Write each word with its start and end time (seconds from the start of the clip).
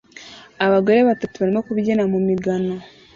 Abagore 0.65 0.99
batatu 1.09 1.35
barimo 1.41 1.61
kubyina 1.67 2.03
mu 2.11 2.19
migano 2.27 2.75